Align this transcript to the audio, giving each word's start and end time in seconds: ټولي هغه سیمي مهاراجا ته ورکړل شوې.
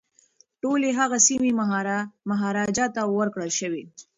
ټولي 0.61 0.89
هغه 0.99 1.17
سیمي 1.27 1.51
مهاراجا 2.29 2.85
ته 2.95 3.01
ورکړل 3.17 3.51
شوې. 3.59 3.83